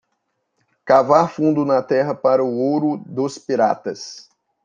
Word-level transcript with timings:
Cavar 0.83 1.29
fundo 1.29 1.63
na 1.63 1.79
terra 1.83 2.15
para 2.15 2.43
o 2.43 2.51
ouro 2.51 2.97
dos 3.05 3.37
piratas. 3.37 4.27